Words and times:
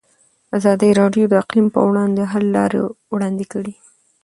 ازادي 0.57 0.89
راډیو 0.99 1.25
د 1.29 1.33
اقلیم 1.43 1.67
پر 1.73 1.81
وړاندې 1.89 2.15
د 2.27 2.29
حل 2.31 2.45
لارې 2.57 2.79
وړاندې 3.13 3.45
کړي. 3.53 3.73